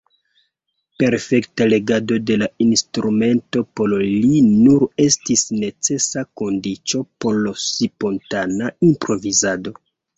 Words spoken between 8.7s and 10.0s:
improvizado.